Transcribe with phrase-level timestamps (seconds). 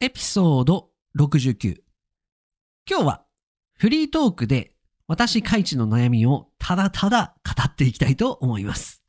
[0.00, 1.74] エピソード69
[2.88, 3.24] 今日は
[3.76, 4.70] フリートークで
[5.08, 9.02] 私カイチの悩みをただただ語っていきたいと思います。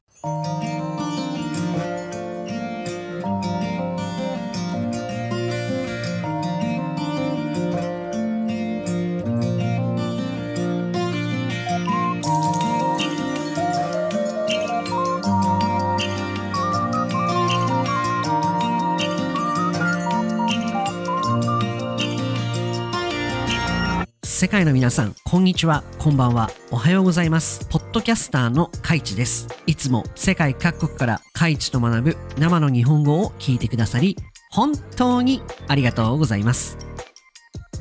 [24.40, 27.66] 世界の皆さん、こんにちは、こんばんは、おはようございます。
[27.66, 29.50] ポッドキャスターのカイチです。
[29.66, 34.16] いつも世界各国からカイチと学ぶ生の日本語を聞いてくださり、
[34.50, 36.78] 本当にありがとうございます。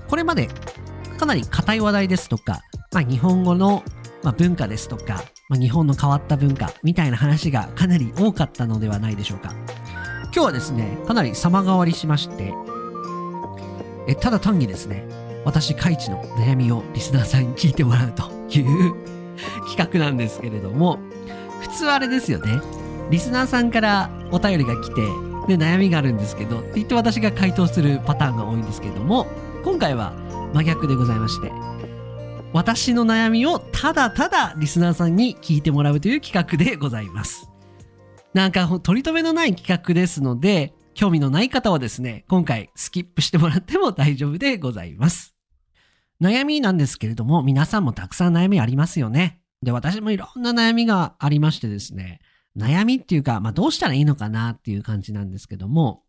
[0.08, 0.48] これまで
[1.16, 3.84] かなり硬い話題ですとか、まあ、日本語の、
[4.24, 9.54] まあ、文化ですとか、まあ、日本の変わった文化みたいな話がかなり多かったのではないでしょうか。
[10.24, 12.52] 今日はですね、かなり様変わりしまして、
[14.08, 18.94] えただ単にですね、私、カイチの悩みをリスナーさんに聞いてもらうという
[19.66, 20.98] 企画なんですけれども、
[21.62, 22.60] 普通あれですよね。
[23.10, 25.00] リスナーさんからお便りが来て、
[25.48, 29.26] で、悩みがあるんですけど、って言って私が回答するパターンが多いんですけども、
[29.64, 30.12] 今回は
[30.52, 31.50] 真逆でございまして、
[32.52, 37.48] 私の悩みをただただリスナーさんに聞いてもらうという企画でございます。
[38.34, 45.37] なんか、取り留めのない企画ですので、興味のない方はですね、今回スキップしてもらっても大丈夫でございます。
[46.20, 49.40] 悩みなんですけれども、皆さんもたくさん悩みありますよね。
[49.62, 52.20] で、私もいろんな悩みがありましてですね、
[52.56, 56.02] 悩みっていうか、まあどうしたらいいのかなっていう感じなんですけども、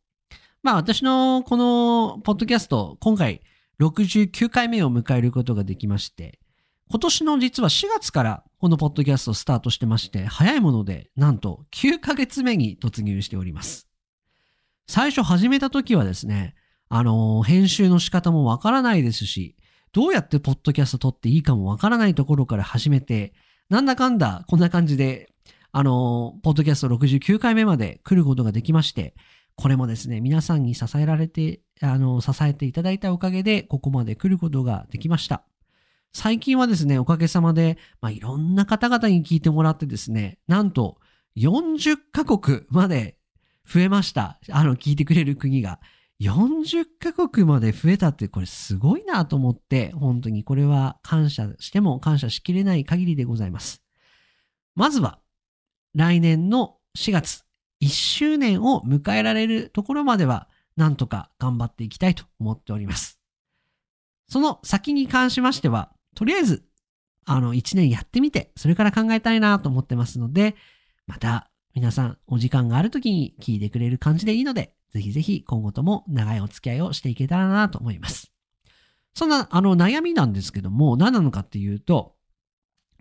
[0.64, 3.42] まあ私のこのポッドキャスト、今回
[3.80, 6.40] 69回目を迎えることができまして、
[6.90, 13.88] 今年の実は4月からこのポッドキャストスタートしてまして、早いものでなんと9ヶ月目に突入しております。
[14.88, 16.56] 最初始めた時はですね、
[16.90, 19.56] あの編集の仕方もわからないですし、
[19.92, 23.34] どうやってポッドキャスト撮っていいかもわからないところから始めて、
[23.70, 25.31] なんだかんだこんな感じで、
[25.72, 29.16] あの、ポッドキャスト69回目まで来ることができまして、
[29.56, 35.44] これもですね、皆さんに支えられて、あの、支えていただいたおかげで、ここまで来ることができました。
[36.13, 40.97] 最近はですね、おかげさまで、まあ、いろんな方々に聞いてもらってですね、なんと
[41.38, 43.18] 40カ国まで
[43.68, 44.40] 増えました。
[44.50, 45.80] あの、聞いてくれる国が。
[46.22, 53.81] 40カ国まで増えたってこれすごいなと思って、本当にこれは感謝しても感謝しきれない限りでございます。
[54.75, 55.19] まずは、
[55.96, 57.46] 来年の4月、
[57.81, 63.19] 1周年を迎えられるところまでは、なんとか頑張っていきたいと思っております。
[64.28, 66.66] その先に関しましては、とりあえず、
[67.25, 70.56] あの、1年やってみて、それから考えたいなと思ってますので、
[71.07, 78.31] また、皆さん、お時間があるときに聞いてくれる感じでいいので、ぜひぜひ今後とも長いお付き合いをしていけたらなと思います。
[79.13, 82.16] そんな、あの、悩みなんですけども、何なのかっていうと、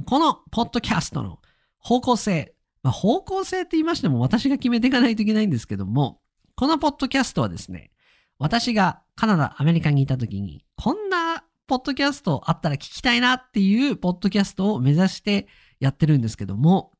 [0.04, 1.40] このポッドキャストの
[1.78, 6.20] 方向性、まあ、方向性って言いましても私が決めていかないといけないんですけども、
[6.54, 7.90] このポッドキャストはですね、
[8.38, 15.48] 私がカナダ、アメリカにいた時に、こんなポッドキャストあったら聞きたいなっていうポッドキャストを目指して
[15.80, 16.92] やってるんですけども、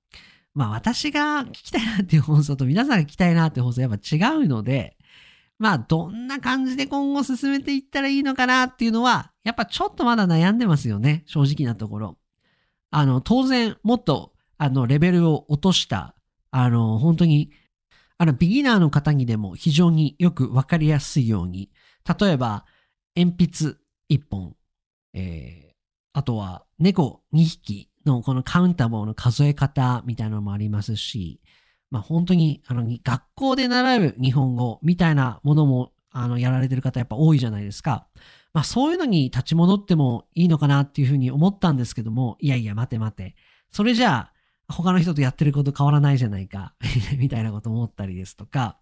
[0.55, 4.97] まあ私が聞きたいなっていう放送と皆さんが聞きたいなっていう放送やっぱ違うので、
[5.59, 11.25] まあどんな感じで今後進めていったらいいのかなっていうのは、やっぱちょっとまだ悩んでますよね。
[11.27, 12.19] 正直なところ。
[12.91, 16.15] あの、当然もっとあのレベルを落とした、
[16.51, 17.51] あの、本当に、
[18.19, 21.71] あの、ビギナーの方にでも非常によくわかりやすいように、
[22.21, 22.65] 例えば、
[23.17, 23.77] 鉛筆
[24.11, 24.57] 1本、
[25.13, 25.75] えー、
[26.13, 31.41] あとは猫2匹のこのカウンタ棒の数え方みたいなのもありますし、
[31.91, 38.07] まあ本当にあの学校で習う日本語みたいなものもあのやられてる方やっぱ多いじゃないですか。
[38.53, 43.37] まあそういうのに立ち戻ってもいいのかなっていうふうに思ったんですけども、いやいや待て待て。
[43.71, 44.33] それじゃあ
[44.73, 46.75] 他の人とやってること変わらないじゃないか
[47.19, 48.79] みたいなこと思ったりですとか、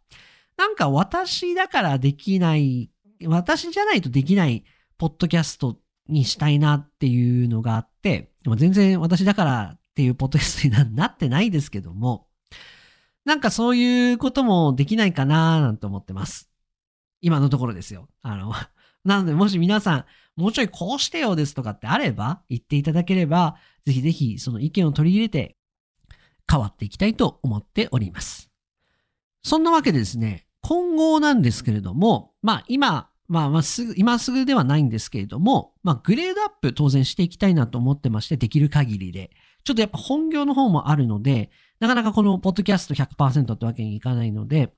[0.56, 2.90] なんか私だからできない、
[3.26, 4.64] 私じゃないとできない
[4.98, 5.78] ポッドキャスト
[6.08, 12.28] にしたいなっていうのがあって、でも全然私だからっていうポッドキャストになってないですけども、
[13.24, 16.48] なんかそういうこともできないかななんて思ってます。
[17.20, 18.06] 今のところですよ。
[18.22, 18.52] あの、
[19.04, 20.04] なのでもし皆さん、
[20.36, 25.56] もうちょいこうしてよですとかってあれば、言っていただければ、ぜひぜひその意見を取り入れて
[26.48, 28.48] 変わっていきたいと思っております。
[29.42, 39.30] そんなわけでですね、今後なんですけれども、まあ今、まあまあすぐ、今すぐではないんですけれども、まあグレードアップ当然していきたいなと思ってまして、できる限りで。
[39.64, 41.50] ちょっとやっぱ本業の方もあるので、
[41.80, 44.72] なかなかこのポッドキャスト100%ってわけにいかないので、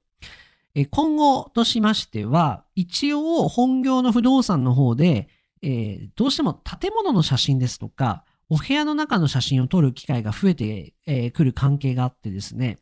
[0.75, 5.29] え今後としましては、一応本業の不動産の方で、
[5.63, 12.79] えー、どうしても建物の写真ですとか、お部屋の中の写真を撮る機会が増えてく、えー、る関係があってですね、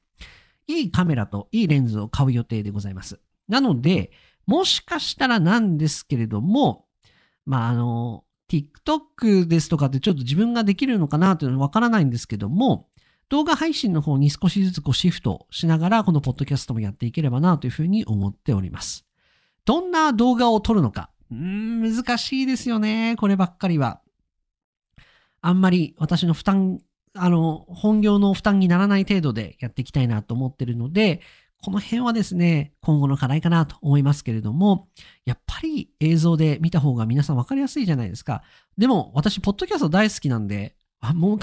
[0.69, 3.21] いいカメラといいレンズを買う予定でございます。
[3.49, 4.11] なので、
[4.47, 6.87] もしかしたらなんですけれども、
[7.45, 12.89] まあ、あの、TikTok ですとかってちょっと自分ができるのかなというのはわからないんですけども、
[13.29, 19.05] 動画配信の方に少しずつこうシフトしながら、このポッドキャストもやっていければなというふうに思っております。
[19.65, 21.11] どんな動画を撮るのか。
[21.33, 23.17] うん、難しいですよね。
[23.19, 24.01] こればっかりは。
[25.41, 26.81] あんまり私の負担、
[27.15, 31.21] あの、本業の負担にならない程度でやっていきたいなと思ってるので、
[31.63, 34.89] この辺はですね、今後の課題かなと思いますけれども、
[35.25, 38.43] やっぱり映像で見た方が皆さん分かりやすいじゃないですか。
[38.79, 41.39] でも、私、ポッドキャスト大好きなんで、あ、もう、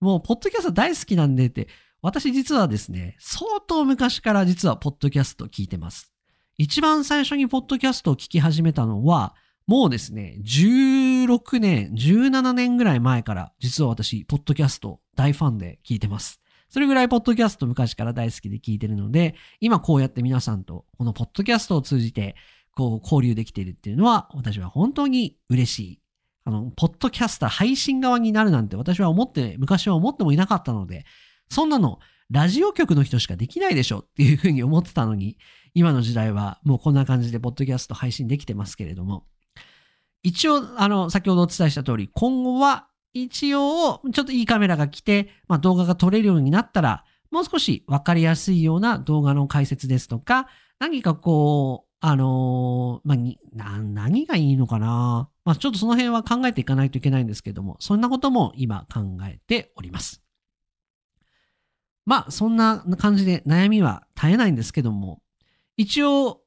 [0.00, 1.68] もう、ポッドキャスト大好きなんでって、
[2.00, 6.12] 私実はですね、相当昔から実はポッドキャスト聞いてます。
[6.58, 9.36] 一番最初にポッドキャストを聞き始めたのは、
[9.68, 16.40] もうですね、16年、17年ぐらい前から、実は私、ポッドキャスト大ファンで聞いてます。
[16.72, 22.34] それぐらいポッドキャスト昔から大好きで聞いてるので、今こうやって皆さんとこのポッドキャストを通じて、
[22.74, 26.00] こう交流できているっていうのは、私は本当に嬉しい。
[26.46, 31.04] あの、ポッドキャスター配信側になるなんて私は思って、昔は思ってもいなかったので、
[31.50, 31.98] そんなの、
[32.30, 35.36] ラジオ局の人しかできないでしょっていうふうに思ってたのに、
[35.74, 39.26] 今の時代はもうこんな感じでポッドキャスト配信できてますけれども、
[40.22, 50.48] 一応、あの、先ほどお伝えした通り、今後は一応、ちょっといいカメラが来て、まあ、動画が撮れるようになったら、もう少しわかりやすいような動画の解説ですとか、
[50.78, 55.28] 何かこう、あのー、まあ、に、な、何がいいのかな？
[55.44, 60.22] まあ、ちょっとその辺は考えていかないといけないんですけども、そんなことも今考えております。
[62.04, 65.22] まあ、そんな感じで悩みは絶えないんですけども、
[65.76, 66.42] 一応、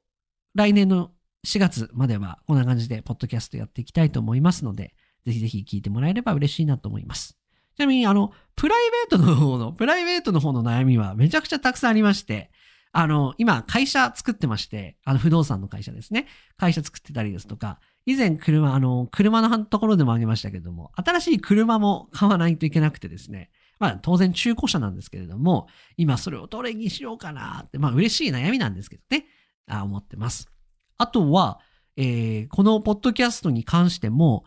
[0.54, 1.10] 来年の
[1.46, 4.94] 4月まではこんな感じでポッドキャストやっていきたいと思いますので、
[5.26, 7.36] ぜひぜひ聞いてもらえれば嬉しいなと思います。
[7.76, 12.50] ちなみに、あの、プライベートの方の、プライベートの方の悩みはめちゃくちゃたくさんありまして、
[12.92, 16.26] あの、今、会社作ってまして、あの、不動産の会社ですね。
[16.56, 23.50] 会社作ってたりですとか、以前車、あの、車のところでもあげましたけども、新しい車も買わないといけなくてですね。
[23.78, 25.66] まあ、当然中古車なんですけれども、
[25.98, 29.26] 今それをどれにしようかなって、まあ、嬉しい悩みなんですけどね。
[29.68, 30.48] あ思ってます。
[30.96, 31.60] あとは、
[31.96, 34.44] えー、このポッドキャストに関しても、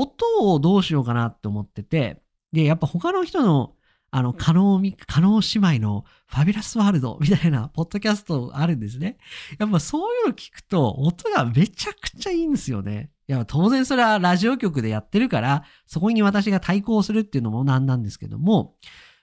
[0.00, 3.74] 音をどうしようかなって思ってて、で、やっぱ他の人の、
[4.10, 9.18] あの、可能、可能姉妹のファビュラスワールド みたいなポッドキャストあるんですね。
[9.58, 13.10] やっぱそういうの聞くと音がめちゃくちゃいいんですよね。
[13.26, 18.76] いや、当然それはラジオ局でやってるから、そこに私が対抗するっていうのもなんなんですけども、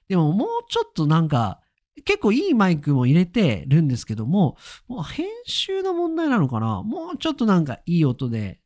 [0.09, 1.61] でももうちょっとなんか、
[2.03, 4.57] 結構いいマイクも入れてるんですけども、
[4.87, 6.83] もう編集の問題なのかな？
[6.83, 8.60] もうちょっとなんかいい音で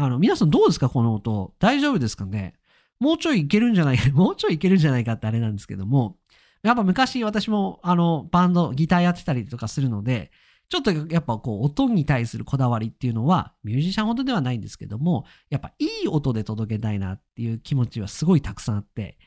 [0.00, 0.88] あの、皆さんどうですか？
[0.88, 1.54] この音。
[1.58, 2.54] 大丈夫ですかね？
[3.00, 6.18] もうちょいいけるんじゃないか、 もうちょいいけるんじゃないかってあれなんですけども、
[6.62, 10.30] やっぱ昔私もあの、バンド、ギターやってたりとかするので、
[10.68, 19.18] ちょっとやっぱこう、音に対するこだわりっていうのは、ミュージシャンほどではないんですけども、やっぱいい音で届けたいなっていう気持ちはすごいたくさんあって、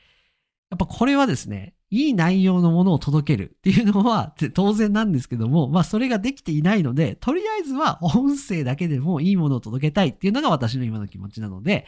[0.70, 11.84] やっぱこれはですね、いい内容のものを届けるっていうのは当然なんですけども、まあそれができていないので、とりあえずは音声だけでもいいものを届けたいっていうのが私の今の気持ちなので、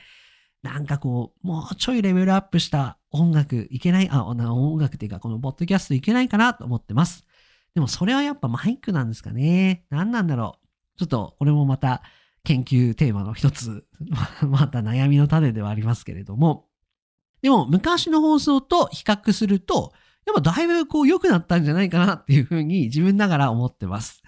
[0.62, 7.24] なんかこう、もうちょいレベルアップした音楽いけない、あ、音楽っていうかこのポッドキャストいけないかなと思ってます。
[7.74, 9.86] でもそれはやっぱマイクなんですかね。
[9.88, 10.58] 何なんだろ
[10.96, 10.98] う。
[10.98, 12.02] ちょっとこれもまた
[12.44, 13.86] 研究テーマの一つ、
[14.46, 16.66] また悩みの種ではありますけれども、
[17.44, 19.92] でも、昔の放送と比較すると、
[20.26, 24.22] やっぱだいぶこう良くなったんじゃないかなっていうふうに自分ながら思ってます。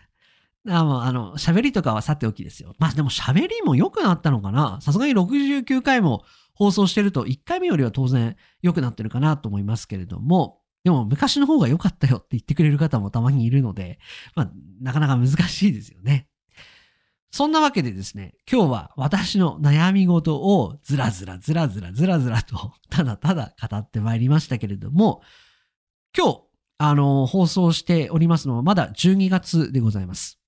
[0.69, 2.75] あの、あの、喋りとかはさておきですよ。
[2.79, 4.79] まあでも喋りも良くなったのかな？
[4.83, 6.25] さすがに69回も
[6.55, 13.99] 放送してると1回目よりは当然良くなってるかなと思いますけれども、でも昔の方が良かったよって言ってくれる方もたまにいるので、
[14.35, 14.51] まあ
[14.81, 16.29] なかなか難しいですよね。
[17.31, 25.21] そんなわけでですね、今日は私の悩み事をずらずらずらずらずらずらとただただ語ってまいりましたけれども、
[26.17, 26.41] 今日、
[26.79, 30.39] あの、放送しておりますのはまだ12月でございます。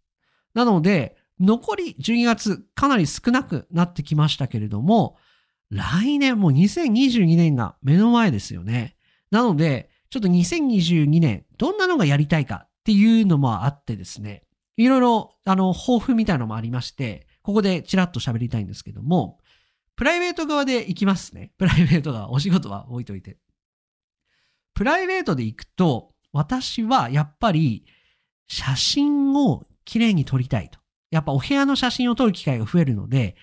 [0.55, 5.17] なので、残り12月かなり少なくなってきましたけれども、
[5.71, 8.97] 来年もう2022年が目の前ですよね。
[9.31, 14.45] なので、ちょっと2022年どんなのがやりたいかっていうのもあってですね、
[14.79, 19.39] いろいろ、あの、抱負みたいなのもありまして、ここでちらっと喋りたいんですけども、
[19.97, 21.53] プライベート側で行きますね。
[21.59, 23.37] プライベート側、お仕事は置いといて。
[24.79, 27.85] プライベートで行くと、私はやっぱり
[28.47, 30.79] 写真を綺麗に撮りたいと。
[31.11, 33.35] やっぱお部屋の写真を撮る機会が増えるので、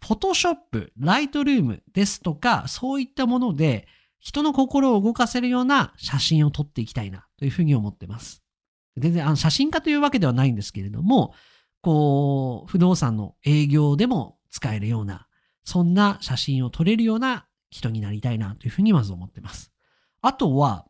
[0.00, 3.88] フォトショップ、ライトルームですとか、そういったもので
[4.20, 8.44] 人の心を動かせるような写真を撮っていきたいなというふうに思ってます。
[8.96, 11.34] 全然あの写真家というわけではないんですけれども、
[11.82, 15.26] こう、不動産の営業でも使えるような、
[15.64, 19.72] そんな写真を撮れるような人になりたいなというふうにまず思ってます。
[20.20, 20.86] あとは、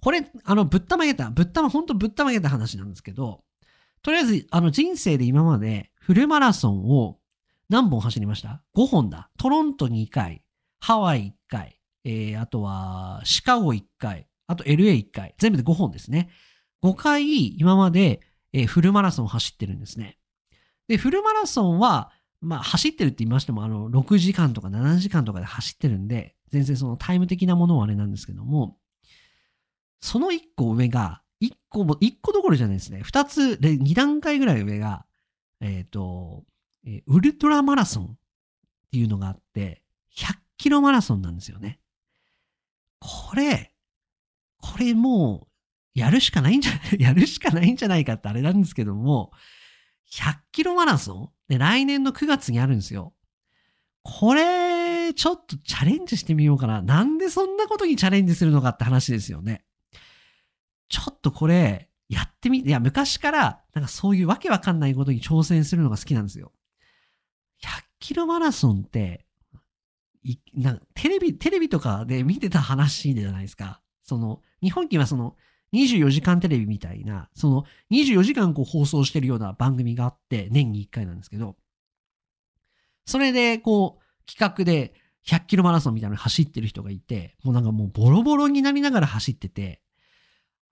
[0.00, 3.42] これ、あの、ぶったまげた、ぶったま、ほんとぶったまげた話なんですけど、
[4.02, 7.18] とりあえず、あの、人生で今までフルマラソンを
[7.70, 9.30] 何本走りました ?5 本だ。
[9.38, 10.42] トロント2回、
[10.78, 16.28] ハワイ1回、えー、あとは、シカゴ1回、あと LA1 回、全部で5本ですね。
[16.82, 18.20] 5回今まで、
[18.52, 20.18] えー、フルマラソンを走ってるんですね。
[20.86, 22.12] で、フルマラソンは、
[22.42, 28.78] まあ、走ってるって言いましても、あの、6時間とか7時間とかで走ってるんで、全然そのタイム的なものはあれなんですけども、
[30.00, 33.02] その1個上が、1個も、1個どころじゃないですね。
[33.02, 35.04] 2つ、で、2段階ぐらい上が、
[35.60, 36.44] えっ、ー、と、
[36.86, 38.08] え、ウルトラマラソンっ
[38.92, 39.82] ていうのがあって、
[40.16, 41.80] 100キロマラソンなんですよね。
[43.00, 43.74] これ、
[44.58, 45.48] これも
[45.96, 49.32] う、やるしかないんじゃ、 やるしかないんじゃないかってあれなんですけども、
[50.12, 53.12] 100キロマラソンで、来年の9月にあるんですよ。
[54.04, 54.63] これ、
[55.14, 56.82] ちょっとチャレンジしてみようかな。
[56.82, 59.64] なんでそんなことにチャレンジするのかって話ですよね。
[60.88, 66.52] ちょっとこれ、やってみ、いや、昔から、なんかそういうわけわかんないことに挑戦するのが好きなんですよ。
[67.62, 69.24] 100キロマラソンって、
[70.22, 73.80] いなテレビ、テレビとかで見てた話じゃないですか。
[74.02, 75.36] その、日本にはその、
[75.74, 81.56] 24時間テレビみたいな、その24時間こう放送してるような番組があって、年に1回なんですけど、
[83.06, 84.94] それでこう企画で
[85.26, 89.80] 100キロマラソンみたいなの走ってる人がいて、もうなんかもうボロボロになりながら走ってて、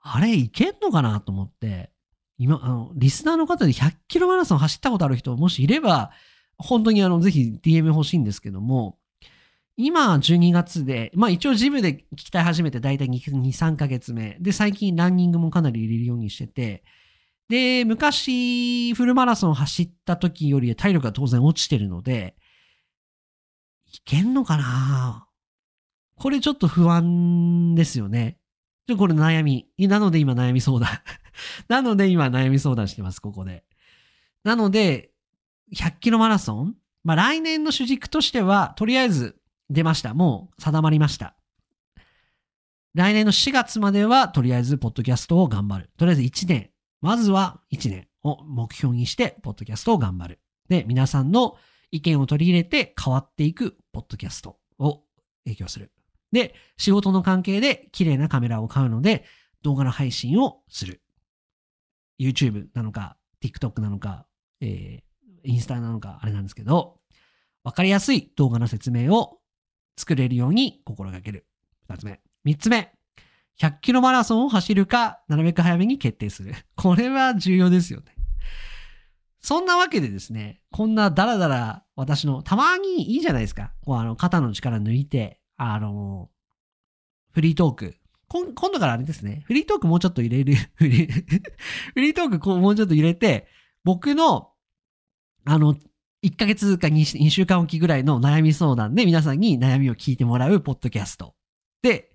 [0.01, 1.91] あれいけんのかなと思って、
[2.39, 6.11] 今、あの、リスナーの方で100キロマラソン走ったことある人もしいれば、
[6.59, 8.99] 本当にあの、ぜひ DM 欲しいんですけども、
[9.77, 14.37] 今12月で、まあ一応ジムで鍛え始めてだいたい2、3ヶ月目。
[14.41, 16.83] で、最近ランニングもかなり入れるようにしてて、
[17.49, 22.35] で、昔フルマラソン走った時より体力が当然落ちてるので、
[23.93, 25.29] いけんのかな？
[26.17, 28.39] これちょっと不安ですよね。
[28.87, 29.69] ちょ、これ悩み。
[29.79, 30.89] なので今悩み相談。
[31.69, 33.65] なので今悩み相談してます、ここで。
[34.45, 35.13] なので、
[35.75, 36.77] 100キロマラソン？
[37.05, 39.37] まあ来年の主軸としては、とりあえず
[39.71, 40.15] 出ました。
[40.15, 41.37] もう定まりました。
[42.95, 45.91] 来年の4月までは、とりあえず、ポッドキャストを頑張る。
[45.97, 46.71] とりあえず1年。
[47.01, 50.41] まずは1年を目標にして、ポッドキャストを頑張る。
[50.69, 51.57] で、皆さんの
[51.93, 55.03] 意見を取り入れて変わっていくポッドキャストを
[55.45, 55.93] 影響する。
[56.33, 59.25] で、仕事の関係で綺麗なカメラを買うので、
[59.63, 61.03] 動画の配信をする。
[62.19, 64.27] YouTube なのか、TikTok なのか、
[64.61, 66.99] えー、インスタなのか、あれなんですけど、
[67.63, 69.39] わかりやすい動画の説明を
[69.97, 71.47] 作れるように心がける。
[71.89, 72.21] 二つ目。
[72.45, 72.93] 三つ目。
[73.61, 76.55] 100キロマラソンを走るか、なるべく早めに決定する。
[76.75, 78.15] これは重要ですよね。
[79.43, 83.73] そんなわけでですね、こんなダラダラ私の、たまにいいじゃないですか。
[83.85, 86.31] こうあの、肩の力抜いて、あの、
[87.33, 87.97] フリートーク。
[88.29, 93.47] 今度からあれですね、フリートークもうちょっと入れる、 フリートークこうもうちょっと入れて、
[93.85, 94.53] 僕の、
[95.45, 95.77] あの、
[96.23, 101.35] 1ヶ月か 2, 2週間おきぐらいの悩み相談で皆さんに悩みを聞いてもらうポッドキャスト。
[101.83, 102.11] で、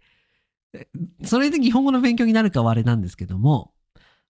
[1.24, 3.74] それで日本語の勉強になるかはあれなんですけども、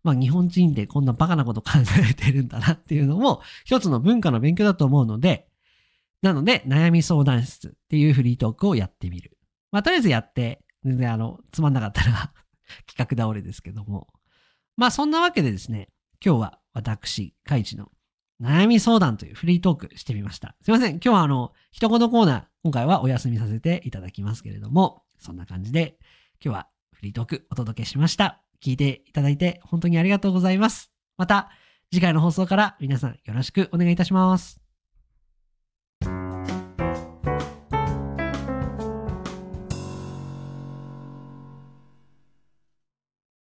[0.04, 1.72] まあ日本人でこんなバカなこと考
[2.10, 5.48] えてるんだなっていうのも一つの文化の勉強だと思うので、
[6.22, 9.38] なので悩み相談室っていうフリートークをやってみる。
[9.72, 12.34] まあとりあえずやって、全然あの、つまんなかったら
[12.88, 14.08] 企画倒れですけども。
[14.76, 15.90] まあそんなわけでですね、
[16.24, 17.92] 今日は私、カイチの
[18.42, 20.56] 悩み相談というフリートークしてみました。
[20.62, 20.94] すいません。
[20.94, 25.98] 今日はあの、一言コーナー、今回はお休みさせていただきますけれども、そんな感じで、
[26.44, 28.47] 今日はフリートークお届けしました。
[28.64, 30.92] 聞いていただいて本当にありがとうございます。
[31.18, 31.50] また、
[31.92, 34.67] 次回の放送から皆さんよろしくお願いいたします。